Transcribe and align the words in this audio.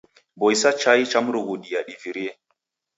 Boisa 0.35 0.69
chai 0.73 1.05
cha 1.05 1.21
mrughundia 1.21 1.83
divirie. 1.87 2.31